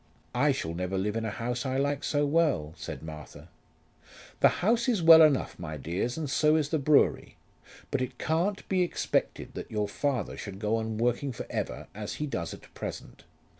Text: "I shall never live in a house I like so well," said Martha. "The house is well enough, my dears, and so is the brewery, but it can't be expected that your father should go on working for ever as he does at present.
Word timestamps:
"I 0.33 0.51
shall 0.51 0.73
never 0.73 0.97
live 0.97 1.15
in 1.15 1.25
a 1.25 1.29
house 1.29 1.63
I 1.63 1.77
like 1.77 2.03
so 2.03 2.25
well," 2.25 2.73
said 2.75 3.03
Martha. 3.03 3.49
"The 4.39 4.47
house 4.65 4.89
is 4.89 5.03
well 5.03 5.21
enough, 5.21 5.59
my 5.59 5.77
dears, 5.77 6.17
and 6.17 6.27
so 6.27 6.55
is 6.55 6.69
the 6.69 6.79
brewery, 6.79 7.35
but 7.91 8.01
it 8.01 8.17
can't 8.17 8.67
be 8.67 8.81
expected 8.81 9.53
that 9.53 9.69
your 9.69 9.87
father 9.87 10.35
should 10.35 10.57
go 10.57 10.77
on 10.77 10.97
working 10.97 11.31
for 11.31 11.45
ever 11.51 11.85
as 11.93 12.15
he 12.15 12.25
does 12.25 12.51
at 12.51 12.73
present. 12.73 13.25